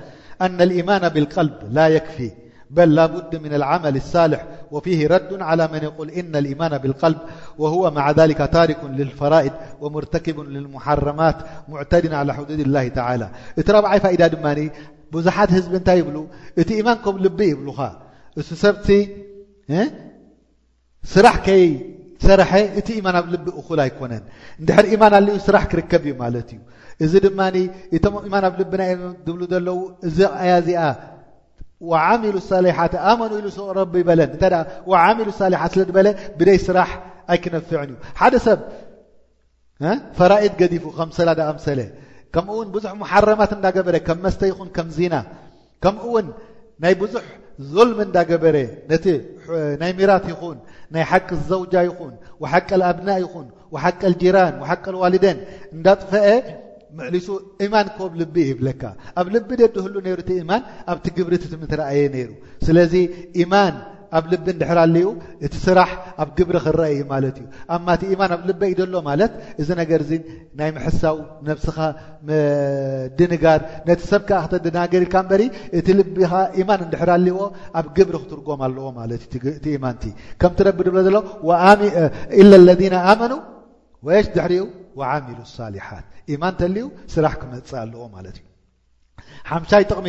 [0.42, 2.30] أن الايمان بالقلب لا يكفي
[2.70, 7.18] بل لابد من العمل الصالح وفيه رد على من يقول ان الايمان بالقلب
[7.58, 11.36] وهو مع ذلك تارك للفرائد ومرتكب للمحرمات
[11.68, 14.70] معتد على حدود الله تعالى ت ريفائدة ا
[15.12, 17.80] بزات زبنت يبلت ايمانكلببل ب
[22.24, 23.46] ሰረሐ እቲ ኢማን ኣብ ልቢ
[23.86, 24.24] ኣይኮነን
[24.68, 26.60] ድር ኢማን ኣዩ ስራሕ ክርከብ እዩ ማለት እዩ
[27.04, 27.40] እዚ ድማ
[27.96, 28.92] እቶም ኢማን ኣብ ልቢ ናይ
[29.26, 30.18] ብ ዘለዉ እዚ
[30.52, 30.82] ያዚኣ
[32.22, 33.44] ሚሉ ሳሌሓት ኣኑ ኢ
[33.92, 36.06] ቢ ይበለን እ ሚ ሳሊሓ ስለ በለ
[36.38, 36.90] ብደይ ስራሕ
[37.32, 38.58] ኣይክነፍዕእዩ ሓደ ሰብ
[40.18, 41.66] ፈራኢድ ገዲፉ ከ ሰዳ ምሰ
[42.34, 45.14] ከምኡውን ብዙ ሓረማት እዳገበረ ከም መስተ ይኹን ከምዜና
[45.84, 46.26] ምኡውን
[46.92, 47.14] ይ ብዙ
[47.74, 48.56] ظልም እንዳ ገበረ
[48.90, 49.06] ነቲ
[49.80, 50.58] ናይ ሚራት ይኹን
[50.94, 52.14] ናይ ሓቂ ዘውጃ ይኹን
[52.52, 53.46] ሓቀልኣብና ይኹን
[53.84, 55.38] ሓቀልጂራን ሓቀል ዋሊደን
[55.76, 56.26] እንዳጥፈአ
[56.98, 57.28] ምዕሊሱ
[57.64, 58.82] ኢማን ኮብ ልቢ እ ይብለካ
[59.20, 62.30] ኣብ ልቢ ደዲ ህሉ ሩ እቲ ኢማን ኣብቲ ግብሪ ትምትረአየ ነይሩ
[62.66, 62.94] ስለዚ
[63.52, 63.60] ማ
[64.16, 65.06] ኣብ ልቢ እንድሕራ ኣልዩ
[65.46, 65.90] እቲ ስራሕ
[66.22, 70.00] ኣብ ግብሪ ክረአዩ ማለት እዩ ኣማ እቲ ኢማን ኣብ ልበ ዩ ደሎ ማለት እዚ ነገር
[70.08, 70.10] ዚ
[70.58, 71.16] ናይ ምሕሳው
[71.48, 71.78] ነብስኻ
[73.18, 75.42] ድንጋድ ነቲ ሰብካዓ ክተደናገሪልካ በሪ
[75.78, 77.38] እቲ ልቢኻ ኢማን እንድሕራ ኣልይዎ
[77.78, 78.86] ኣብ ግብሪ ክትርጎም ኣለዎ
[79.64, 80.04] ቲኢማንቲ
[80.40, 81.16] ከምትረቢ ብለ ዘሎ
[82.40, 83.32] ኢላ ለذነ ኣመኑ
[84.06, 84.64] ወየሽ ድሕሪኡ
[85.00, 88.36] ወዓሚሉ ሳሊሓት ኢማን ተልዩ ስራሕ ክመፅእ ኣለዎ ማለት
[89.56, 90.08] እዩይ ሚ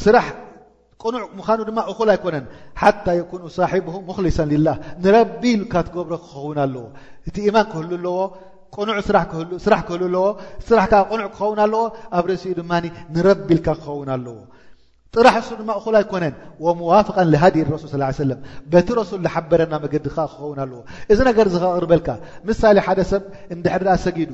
[0.00, 0.26] ስራሕ
[1.06, 2.44] ቁኑዕ ምኑ ድማ እኹል ኣይኮነን
[2.80, 6.84] ሓታ የኩኑ ሳሒብ ሙክሊሰን ላህ ንረቢልካ ትገብሮ ክኸውን ኣለዎ
[7.28, 8.14] እቲ ኢማን ክህሉ ኣለዎ
[8.98, 9.02] ዕ
[9.64, 10.24] ስራሕ ክህሉ ኣለዎ
[10.68, 11.80] ስራሕ ከ ቁኑዕ ክኸውን ኣለዎ
[12.18, 12.70] ኣብ ርእሲኡ ድማ
[13.14, 14.36] ንረቢ ኢልካ ክኸውን ኣለዎ
[15.14, 16.34] ጥራሕ እሱ ድማ እኹል ኣይኮነን
[16.80, 18.40] ምዋፍቐን ዝሃዲ ሱል ስ ሰለም
[18.72, 20.78] በቲ ረሱል ዝሓበረና መገዲከ ክኸውን ኣለዎ
[21.12, 22.08] እዚ ነገር ዝኸቕርበልካ
[22.50, 23.24] ምሳሌ ሓደ ሰብ
[23.56, 24.32] እንድሕርዳኣ ሰጊዱ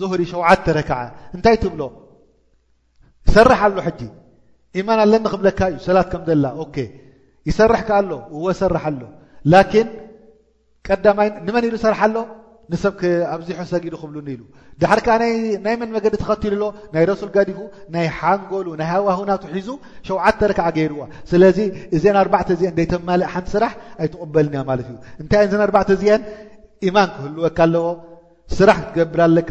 [0.00, 0.98] ዝህሪ ሸተ ረክዓ
[1.36, 1.80] እንታይ ትብሎ
[3.34, 4.00] ሰርሕ ኣሎ ሕጂ
[4.80, 6.46] ኢማን ኣለኒ ኽብለካ እዩ ሰላት ከም ዘላ
[7.48, 9.00] ይሰርሕካ ኣሎ እዎ ሰራሕ ኣሎ
[9.52, 9.88] ላኪን
[10.86, 12.16] ቀዳማይ ንመን ኢሉ ሰራሕ ኣሎ
[12.72, 12.94] ንሰብ
[13.34, 14.42] ኣብዚሖ ሰጊዱ ክብሉኒ ኢሉ
[14.80, 15.14] ድሓር ከዓ
[15.64, 17.58] ናይ መን መገዲ ተኸትሉ ሎ ናይ ረሱል ጋዲፉ
[17.94, 19.68] ናይ ሓንጎሉ ናይ ሃዋህውናቱ ሒዙ
[20.08, 21.00] ሸዓተ ረክዓ ገይርዋ
[21.30, 21.58] ስለዚ
[21.96, 26.22] እዘአን 4ዕተ እዚአን ደይተማልእ ሓንቲ ስራሕ ኣይትቕበልኒያ ማለት እዩ እንታይ እ ዘን 4ርዕተ እዚአን
[26.88, 27.86] ኢማን ክህልወካ ኣለዎ
[28.58, 29.50] ስራሕ ትገብል ኣለካ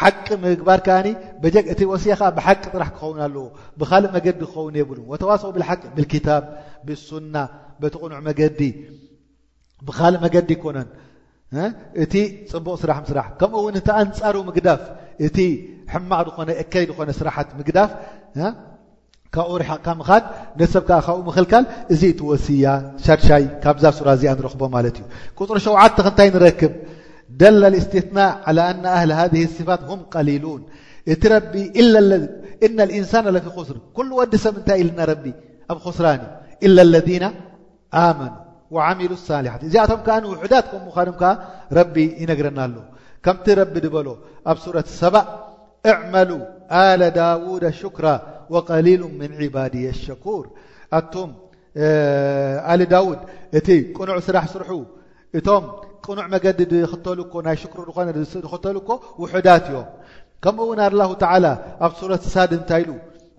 [0.00, 0.96] ሓቂ ምግባር ከዓ
[1.42, 3.44] በ እቲ ወሲያ ከዓ ብሓቂ ጥራሕ ክኸውን ኣለዎ
[3.80, 6.44] ብካልእ መገዲ ክኸውን የብሉ ወተዋሰኡ ብሓቂ ብክታብ
[6.86, 7.34] ብሱና
[7.82, 8.60] በቲቕኑዕ መገዲ
[9.86, 10.88] ብካልእ መገዲ ይኮነን
[12.02, 12.14] እቲ
[12.50, 14.82] ፅቡቕ ስራሕ ስራሕ ከምኡ ውን እቲ ኣንፃሩ ምግዳፍ
[15.26, 15.38] እቲ
[15.92, 17.90] ሕማቅ ድኾነ እከይ ዝኮነ ስራሓት ምግዳፍ
[19.34, 20.24] ካብኡ ሪ ሓቕካምካድ
[20.60, 22.66] ነ ሰብከዓ ካብኡ ምኽልካል እዚ እቲ ወሲያ
[23.04, 25.04] ሻድሻይ ካብዛ ሱራ እዚኣ ንረክቦ ማለት እዩ
[25.40, 26.72] ቁፅሪ ሸተ ክንታይ ንረክብ
[27.38, 30.60] دل الاستثناء على أن أهل هذه الصفات هم قليلون
[32.74, 34.46] ن الانسان لفي ر ل س
[34.96, 34.98] ن
[35.78, 36.20] ر سران
[36.66, 37.24] الا الذين
[38.20, 38.32] منو
[38.74, 39.60] وعملو الصالحت
[40.80, 40.94] م و
[41.78, 42.74] رب ينرنا ل
[43.26, 44.14] مت رب ل ورة
[44.50, 45.14] اب
[45.92, 46.38] اعملو
[47.00, 48.14] ل داود شكرا
[48.52, 50.44] وقليل من عبادي الشكور
[52.76, 53.18] م داود
[53.98, 54.60] نع ر سر
[56.06, 56.60] ቅنع مገዲ
[56.92, 57.78] ክተልك ናይ شكر
[58.64, 58.88] ተልك
[59.20, 59.86] وحዳት እዮم
[60.42, 61.50] كمኡ ው الله تعلى
[61.84, 62.90] ኣብ صورة ሳ እታይل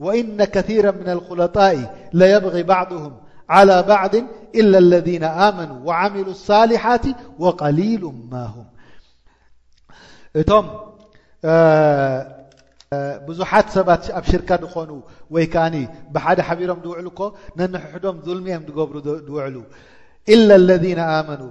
[0.06, 1.76] وإن كثيرا من الخلطاء
[2.20, 3.14] ليبغ بعضهم
[3.56, 4.14] على بعض
[4.60, 7.06] إلا الذين آمنوا وعملوا الصالحاት
[7.44, 8.68] وقليل مهم
[10.42, 10.66] እቶم
[13.28, 14.90] ብዙሓት ሰት ኣብ ሽرካ ድኾኑ
[15.34, 15.56] وይ ك
[16.14, 17.20] بሓደ حቢሮም وዕሉك
[17.74, 18.96] نححዶም ظልሚኦم ገብر
[19.28, 19.56] دوዕل
[20.30, 21.00] إلا الذين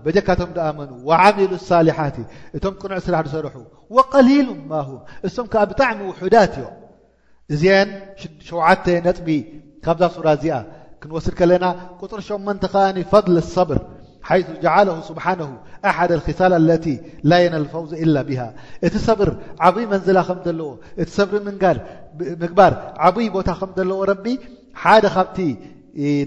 [0.07, 2.17] و ካቶ و وعل اصሊحት
[2.57, 3.55] እቶ ቅኑዕ ስራሕ ሰርሑ
[3.97, 4.49] وقሊيل
[4.87, 4.89] ه
[5.27, 6.67] እም ብጣሚ ውዳት ዮ
[7.53, 9.29] እ ሸ نጥቢ
[9.85, 10.55] ካብዛ ዚኣ
[11.01, 11.65] ክንስድ ለና
[12.01, 12.13] قር
[12.55, 12.63] ንተ
[13.13, 13.79] فضل الصبر
[14.45, 15.51] ث جعه سبنه
[16.11, 16.87] ደ الخل الت
[17.31, 18.41] ل የن لفو إل به
[18.87, 19.29] እቲ صብር
[19.67, 20.31] ዓبይ መንዝل ከ
[20.69, 21.43] ዎ እቲ ብሪ
[22.43, 22.73] ምግባር
[23.15, 23.63] بይ ቦታ ከ
[24.01, 24.13] ዎ ደ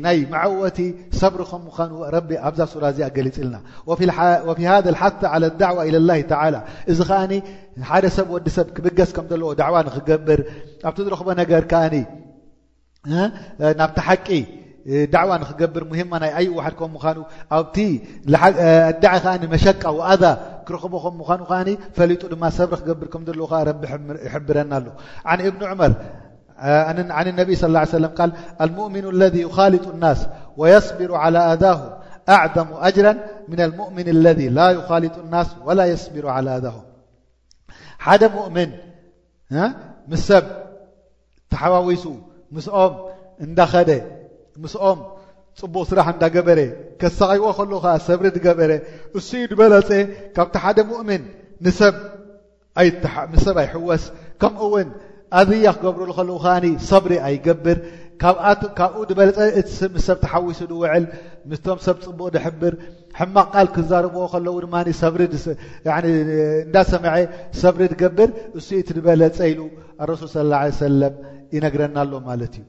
[0.04, 0.78] ናይ መዓወቲ
[1.20, 1.42] ሰብሪ
[1.90, 1.94] ኑ
[2.48, 3.56] ኣብዛ ሱራ እዚ ገሊፅ ኢልና
[4.46, 5.04] ሃ ሓ
[5.62, 7.22] ዳعዋ ላه እዚ ከዓ
[7.90, 10.40] ሓደ ሰብ ወዲሰብ ክብገስ ከም ለዎ ዕዋ ንክገብር
[10.88, 11.64] ኣብቲ ዝረክቦ ነገር
[13.80, 14.28] ናብቲ ሓቂ
[15.14, 17.18] ዳዕዋ ንክገብር ሙሂማ ናይ ኣይ ሓድ ም ምኑ
[17.58, 17.76] ኣብቲ
[19.04, 20.24] ዳዓ ከዓ መሸቃ ኣዛ
[20.68, 23.84] ክረክቦ ም ምኑ ፈሊጡ ድማ ሰብሪ ክገብር ከም ዎ ቢ
[24.34, 24.74] ይብረና
[25.32, 25.92] ኣሎን እብኒ ር
[26.58, 28.20] عن النب صى اله عيه وسم
[28.62, 31.98] المؤمن الذي يخالط الناس ويስبر على أذه
[32.30, 36.78] أعظم أجرا من المؤمن الذي ل يخلط الن ولا يسبر على ذه
[38.06, 38.70] ሓደ ؤمن
[40.10, 40.46] ም ሰብ
[41.54, 42.04] ተحዊሱ
[42.56, 42.94] ምኦም
[43.46, 43.58] እዳ
[44.90, 45.00] ኦም
[45.60, 46.60] ፅبق ስራح እዳ ገበረ
[47.02, 47.74] كሳقዎ ከل
[48.08, 48.72] ሰብሪ ገበረ
[49.18, 49.90] እ በለፀ
[50.36, 51.24] ካቲ ሓደ مؤምን
[51.80, 51.96] ሰብ
[52.84, 54.06] ኣيወስ
[54.72, 54.76] ው
[55.38, 56.58] ኣዝያ ክገብሩሉ ከለዉ ከዓ
[56.92, 57.78] ሰብሪ ኣይገብር
[58.80, 61.06] ካብኡ ድበለፀም ሰብ ተሓዊስ ውዕል
[61.50, 62.74] ምስቶም ሰብ ፅቡቕ ድሕብር
[63.20, 64.88] ሕማቕ ቃል ክዛረብዎ ከለዉ ድማሪ
[66.68, 67.14] እዳ ሰምዐ
[67.64, 69.60] ሰብሪ ድገብር እሱ እቲ ድበለፀ ኢሉ
[70.10, 70.94] ረሱል ስ ه ሰም
[71.56, 72.66] ይነግረና ኣሎ ማለት እዩ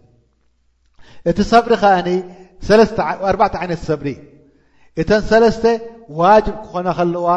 [1.30, 2.08] እቲ ሰብሪ ከዓኒ
[3.42, 4.08] ኣዕተ ዓይነት ሰብሪ
[5.00, 5.64] እተን ሰለስተ
[6.20, 7.28] ዋጅብ ክኾነ ከለዋ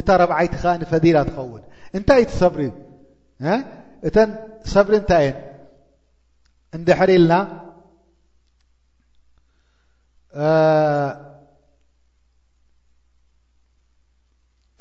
[0.00, 1.62] እታ ረብዓይቲ ከዓ ፈዲላ ትኸውን
[1.96, 2.70] እንታይ እቲ ሰብሪዩ
[4.06, 4.16] እተ
[4.74, 5.26] ሰብሪ ታየ
[7.08, 7.34] ر ና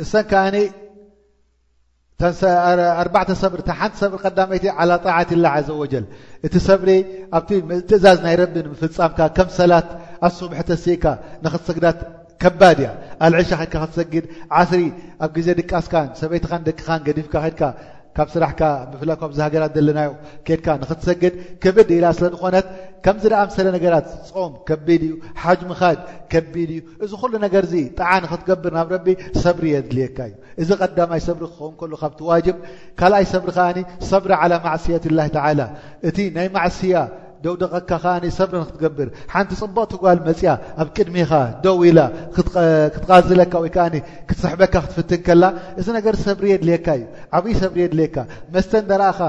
[0.03, 0.11] እሰ
[3.03, 5.93] ኣبعተ ሰብሪ ሓቲ ሰብሪ قይ على طعት لله عز وج
[6.45, 6.89] እቲ ሰብሪ
[7.37, 7.49] ኣብቲ
[7.89, 9.87] ትእዛዝ ናይ رቢ ፍፃምካ ከምሰት
[10.27, 11.05] ኣصبحተእካ
[11.53, 11.97] ክሰግዳት
[12.43, 12.89] ከባድያ
[13.23, 14.25] አልعሻ ድ تሰግድ
[14.59, 14.81] ዓስሪ
[15.25, 17.59] ኣብ ዜ ድቃስካ ሰይት ደቅኻ ገዲفካ ድ
[18.17, 20.09] ካብ ስራሕካ ብፍላ ካብዚ ሃገራት ዘለናዮ
[20.47, 22.67] ኬድካ ንክትሰግድ ክብድ ኢላ ስለ ዝኾነት
[23.05, 25.97] ከምዚ ደኣምሰለ ነገራት ፆም ከቢድ እዩ ሓጅምኻድ
[26.31, 29.07] ከቢድ እዩ እዚ ኩሉ ነገር ዚ ጣዓ ክትገብር ናብ ረቢ
[29.45, 32.55] ሰብሪ የድልየካ እዩ እዚ ቀዳማይ ሰብሪ ክኸውን ከሉ ካብቲ ዋጅብ
[33.01, 33.77] ካልኣይ ሰብሪ ከዓኒ
[34.11, 35.59] ሰብሪ ዓላ ማዕስያት ላይ ተላ
[36.09, 36.95] እቲ ናይ ማዕስያ
[37.45, 40.49] ደውደቀካ ከኣ ሰብሪ ክትገብር ሓንቲ ፅቡቕ ትጓል መፅያ
[40.81, 41.31] ኣብ ቅድሚኻ
[41.63, 41.99] ደው ላ
[42.35, 43.85] ክትቓዝለካ ወይ ከዓ
[44.29, 45.43] ክትሰሕበካ ክትፍትን ከላ
[45.79, 47.03] እዚ ነገር ሰብሪ የድልየካ እዩ
[47.37, 48.17] ዓብይ ሰብሪ የድልየካ
[48.55, 49.19] መስተ እዳአኻ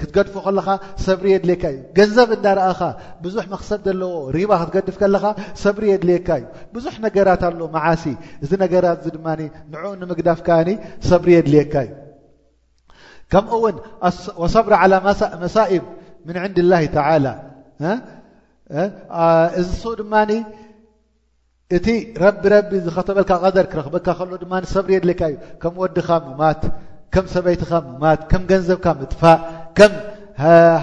[0.00, 0.66] ክትገድፉ ከለኻ
[1.06, 2.80] ሰብሪ የድልየካ እዩ ገንዘብ እንዳረአኻ
[3.24, 5.24] ብዙሕ መክሰድ ዘለዎ ሪባ ክትገድፍ ከለኻ
[5.64, 8.04] ሰብሪ የድልየካ እዩ ብዙሕ ነገራት ኣሎ መዓሲ
[8.44, 9.26] እዚ ነገራት እዚ ድማ
[9.72, 10.70] ንዑኡ ንምግዳፍ ከኣኒ
[11.10, 11.92] ሰብሪ የድልየካ እዩ
[13.32, 13.76] ከምኡ ውን
[14.42, 14.96] ወሰብሪ ላ
[15.44, 15.84] መሳኢብ
[16.26, 16.74] ን ንዲ ላ
[19.60, 20.12] እዚ ድማ
[21.76, 21.86] እቲ
[22.22, 24.42] ረቢ ረቢ ዝኸተበልካ ቀደር ክረክበካ ከሎድ
[24.74, 26.62] ሰብሪ የድለካ እዩ ከም ወዲኻ ምማት
[27.14, 29.38] ከም ሰበይትኻ ምማት ከም ገንዘብካ ምጥፋእ
[29.78, 29.92] ከም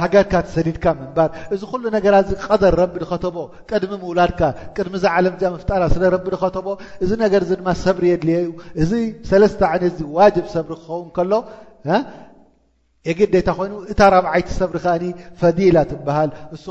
[0.01, 3.37] ሃገድካ ሰዲድካ ምንባር እዚ ኩሉ ነገራት ቀደር ረቢ ዝከተቦ
[3.69, 4.41] ቅድሚ ምውላድካ
[4.77, 6.67] ቅድሚ ዛ ዓለም ዚኣ ፍጣራ ስለረቢ ዝከተቦ
[7.03, 8.49] እዚ ነገር ድማ ሰብሪ የድልየ እዩ
[8.83, 8.91] እዚ
[9.31, 11.31] ሰለተ ነት ዋጅብ ሰብሪ ክኸውን ከሎ
[13.09, 15.01] የግ ደታ ኮይኑ እታ ራብዓይቲ ሰብሪ ከ
[15.41, 16.65] ፈዲላ ትበሃል እሱ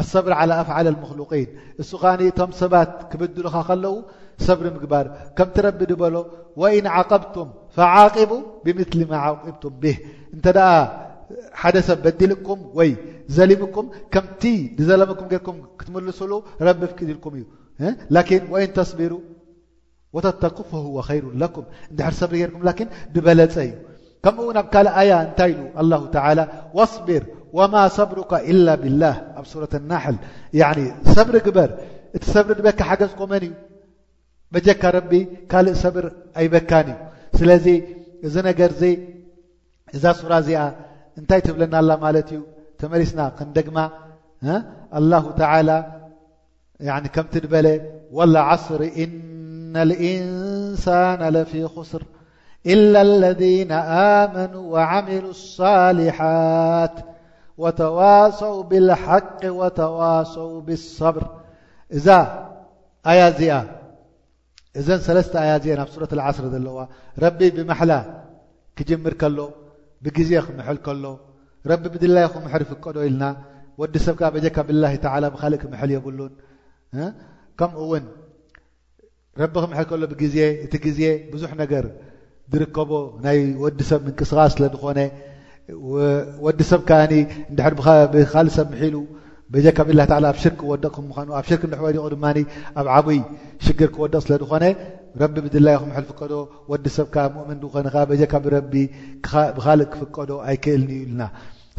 [0.00, 1.46] ኣሰብሪ ع ኣፍعል لመخلقን
[1.82, 1.90] እሱ
[2.30, 3.94] እቶም ሰባት ክብድሉኻ ከለዉ
[4.48, 5.06] ሰብሪ ምግባር
[5.38, 6.16] ከምቲ ረቢ ድበሎ
[6.70, 8.30] ኢን ዓقብቱም ፈعقቡ
[8.66, 9.96] ብምስሊ عብቱም ብህ
[10.38, 10.46] እተ
[11.60, 12.90] ሓደ ሰብ በዲልኩም ወይ
[13.38, 14.42] ዘሊምኩም ከምቲ
[14.86, 15.26] ዘለምኩም
[15.80, 16.32] ክትምልሱሉ
[16.68, 17.44] ረቢ ክልኩም እዩ
[18.62, 19.12] ኢን ተስቢሩ
[20.26, 20.56] ተተቁ
[21.02, 21.64] ه ሩ ኩም
[21.98, 23.72] ድ ሰብሪ ርኩም ድበለፀ እዩ
[24.24, 26.00] ከምኡ ብ ካእ ያ እታይ الله
[26.76, 27.22] واصبር
[27.58, 30.16] وማ صብرك إل ብالله ኣ صة الናحል
[31.16, 31.70] ሰብሪ ግበር
[32.16, 33.50] እቲ ሰብሪ በካ ሓገዝ كመን እ
[34.52, 34.96] بجካ ረ
[35.50, 36.04] ካልእ صብር
[36.38, 36.88] ኣይበካ እዩ
[37.38, 37.66] ስለዚ
[38.26, 38.70] እዚ ነገር
[39.96, 40.58] እዛ صራ እዚኣ
[41.18, 42.40] እንታይ ትህብለናላ ለት እዩ
[42.80, 43.78] ተመسና ክንደግማ
[44.98, 45.40] الله ت
[47.14, 47.66] ከምቲ በለ
[48.16, 52.02] ولعصር إن الإንሳان لፊي خስር
[52.66, 53.72] إلا الذين
[54.16, 56.94] ኣمنو وعمل الصاሊحاት
[57.62, 61.24] وተዋاصው بالحق وተዋاصው بالصብር
[61.96, 62.06] እዛ
[63.10, 63.52] ኣያ እዚኣ
[64.80, 66.78] እዘን ሰለስተ ኣያ እ ናብ ረة الዓስر ዘለዋ
[67.24, 67.92] ረቢ ብመحላ
[68.76, 69.38] ክጅምር ከሎ
[70.04, 71.04] ብግዜ ክምحል ከሎ
[71.70, 73.24] ረቢ ብድላይ ክምር ፍቀዶ ኢልና
[73.80, 74.20] ወዲ ሰብካ
[74.56, 75.00] ካ ብላه እ
[75.62, 76.32] ክምል የብሉን
[77.58, 78.04] ከምኡውን
[79.40, 81.00] ረቢ ክምል ከሎ ግዜ እቲ ግዜ
[81.32, 81.84] ብዙح ነገር
[82.58, 82.90] ዝከቦ
[83.24, 86.80] ናይ ወዲ ሰብ ምንቅስቃ ስለ ኾ ዲሰብ
[88.12, 88.96] ብእ ሰብ ሒሉ
[89.76, 89.90] ካ ብ
[90.30, 90.62] ኣብ ክ
[90.94, 91.46] ክምኑ ኣብ
[91.84, 92.16] ወዲ ድ
[92.76, 93.20] ኣብ ዓብይ
[93.64, 94.64] ሽግር ክወደቕ ስለ ኾነ
[95.20, 95.68] ረቢ ብድላ
[96.10, 96.32] ፍቀዶ
[96.84, 98.22] ዲሰ ؤን ኮ ካ ብእ
[99.92, 101.20] ክፍቀዶ ኣይክእልዩ ኢልና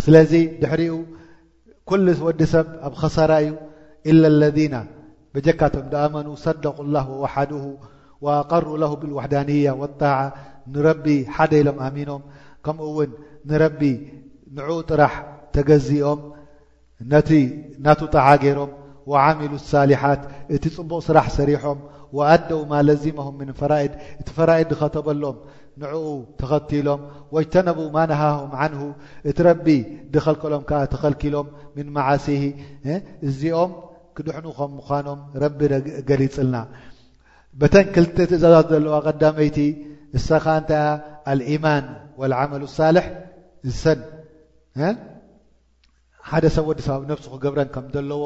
[0.03, 0.31] ስለዚ
[0.61, 0.95] ድሕሪኡ
[1.89, 3.31] ኩل ወዲ ሰብ ኣብ خሰራ
[4.09, 4.75] እዩ ለذن
[5.45, 7.07] ጀካቶ ኣኑ صደق اله
[7.49, 7.51] ድ
[8.25, 10.25] وأقሩ له بالوحዳንያة والጣعة
[10.73, 11.05] ንረቢ
[11.35, 12.21] ሓደኢሎም ኣሚኖም
[12.65, 13.11] ከምኡ ውን
[13.49, 13.63] ንረ
[14.55, 15.13] ንعኡ ጥራሕ
[15.55, 16.19] ተገዚኦም
[17.83, 18.71] ናة ጣع ገይሮም
[19.11, 20.21] وعሚل الصሊحት
[20.55, 21.79] እቲ ጽبቕ ስራሕ ሰሪሖም
[22.17, 25.37] وኣደው ማ ለዚمهም ምن ፈራئድ እቲ ፈራئድ ድኸተበሎም
[25.81, 25.93] ንኡ
[26.39, 27.01] ተኸቲሎም
[27.33, 28.81] واጅተنب ማ نههም عንه
[29.29, 29.65] እቲ ረቢ
[30.13, 32.43] ድኸልከሎም ተኸلኪሎም ምن مዓሲه
[33.27, 33.71] እዚኦም
[34.15, 34.45] ክድሕኑ
[34.85, 35.59] ምኖም ረቢ
[36.09, 36.55] ገሊፅልና
[37.59, 39.57] በተን ክተ እዛዛት ዘለዋ ቀዳመይቲ
[40.17, 40.71] እሰካ ንታ
[41.39, 41.85] لኢማን
[42.19, 43.05] والعመል لሳልሕ
[43.83, 43.85] ሰ
[46.29, 48.23] ሓደ ሰብ ወዲሰ ነብሲ ክገብረን ከም ዘለዎ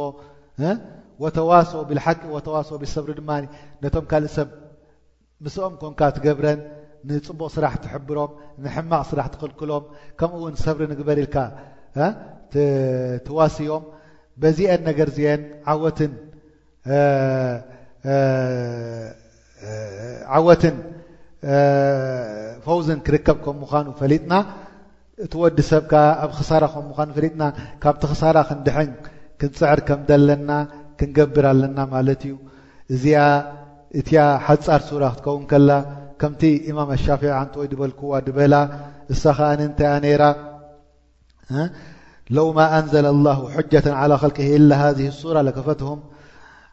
[1.38, 2.05] ተዋሶ ብቂ
[2.47, 3.21] ተዋሶ ብሰብሪ ድ
[3.84, 4.47] ነቶም ካልእ ሰብ
[5.43, 6.59] ምስኦም ኮንካ ትገብረን
[7.07, 8.32] ንፅቡቕ ስራሕ ትሕብሮም
[8.63, 9.84] ንሕማቕ ስራሕ ትክልክሎም
[10.19, 11.36] ከምኡውን ሰብሪ ግበርልካ
[13.26, 13.84] ትዋስዮም
[14.41, 16.11] በዚአን ነገር አን ዓወትን
[20.38, 20.76] ዓወትን
[22.66, 24.34] ፈውዝን ክርከብ ከም ምኑ ፈሊጥና
[25.26, 25.93] እቲወዲ ሰብካ
[26.24, 26.51] ኣብ ክሳ
[26.88, 27.43] ኑ ፈጥና
[27.84, 28.89] ካብቲ ክሳ ክንድን
[29.41, 30.51] ክንፅዕር ከምዘለና
[30.99, 32.36] ክንገብር ኣለና ማለት እዩ
[32.93, 33.03] እዚ
[33.99, 34.01] እ
[34.45, 35.70] ሓፃር ራ ክትከውን ከላ
[36.22, 38.53] ከምቲ ኢማም ኣሻፍع ን ወይ ድበልክዋ ድበላ
[39.14, 39.80] እሳኻንተ
[40.22, 40.24] ራ
[42.36, 43.39] ለው ማ ኣንዘل الله
[43.72, 44.34] ጀة على خል
[44.97, 45.99] ذ ራ ከፈትهም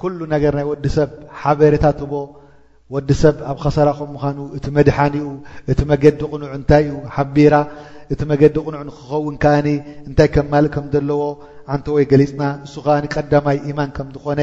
[0.00, 2.14] ኩሉ ነገር ናይ ወዲ ሰብ ሓበሬታት ህቦ
[2.94, 5.26] ወዲ ሰብ ኣብ ከሰራ ከ ምዃኑ እቲ መድሓኒኡ
[5.72, 7.54] እቲ መገዲ ቁኑዕ እንታይ እዩ ሓቢራ
[8.12, 9.68] እቲ መገዲ ቕኑዕ ንክኸውን ከዓኒ
[10.08, 11.22] እንታይ ከም ማልእ ከም ዘለዎ
[11.74, 14.40] ዓንተ ወይ ገሊፅና እሱ ከዓ ቀዳማይ ኢማን ከም ዝኾነ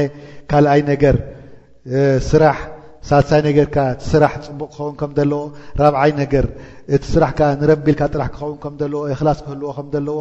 [0.50, 1.16] ካልኣይ ነገር
[2.30, 2.58] ስራሕ
[3.08, 3.76] ሳልሳይ ነገርካ
[4.10, 5.40] ስራሕ ፅቡቕ ክኸውን ከም ዘለዎ
[5.82, 6.44] ራብዓይ ነገር
[6.94, 10.16] እቲ ስራሕ ከዓ ንረቢኢልካ ጥራሕ ክኸውን ከምዘለዎ የክላስ ክህልዎ ከምዘለዎ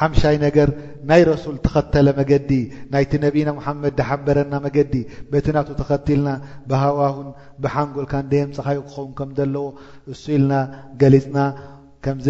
[0.00, 0.68] ሓምሻይ ነገር
[1.10, 2.50] ናይ ረሱል ተኸተለ መገዲ
[2.92, 4.94] ናይቲ ነቢና ሙሓመድ ዳሓበረና መገዲ
[5.32, 6.28] በትናቱ ተኸትልና
[6.70, 7.28] ብሃዋሁን
[7.64, 9.66] ብሓንጎልካ እንደየምፀኻዮ ክኸውን ከም ዘለዎ
[10.14, 10.54] እሱ ኢልና
[11.02, 11.38] ገሊፅና
[12.04, 12.26] ከምዚ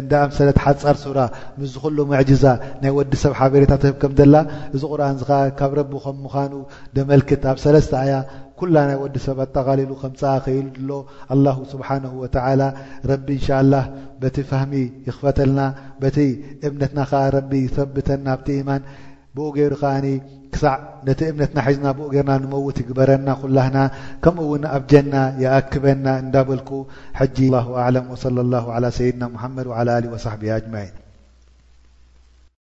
[0.00, 1.20] እንዳኣምሰለት ሓፃርሱብራ
[1.58, 2.44] ምስዝኩሉ መዕጅዛ
[2.82, 4.34] ናይ ወዲሰብ ሓበሬታ ህብ ከም ዘላ
[4.76, 6.54] እዚ ቁርን እዚ ከዓ ካብ ረቢ ከምምዃኑ
[6.96, 8.14] ደመልክት ኣብ ሰለስተ እያ
[8.60, 8.76] ኩل
[9.14, 10.90] ዲ ሰ لل
[11.34, 12.68] الله سبحانه وتعلى
[13.10, 13.84] رب انشء الله
[14.22, 14.72] بت فهم
[15.08, 15.60] يخفተلና
[16.16, 16.18] ت
[16.66, 16.92] እبنት
[17.66, 18.08] يثبተ
[18.56, 18.82] ايمن
[19.36, 19.94] بق ر ክع
[21.06, 23.76] نت እبنا ዝ بق ر نمت يበረና لهن
[24.24, 26.70] كمኡ ኣብجن يأክበና ዳبلك
[27.36, 31.09] ج ه عل صلى الله على سن محمድ وعلى له وصحبه جمعن